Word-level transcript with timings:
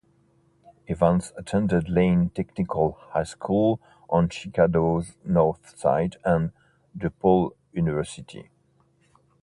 Evans 0.87 1.31
attended 1.37 1.87
Lane 1.87 2.31
Technical 2.33 2.97
High 3.11 3.21
School 3.21 3.79
on 4.09 4.29
Chicago's 4.29 5.13
North 5.23 5.77
Side 5.77 6.15
and 6.25 6.53
DePaul 6.97 7.51
University. 7.71 8.49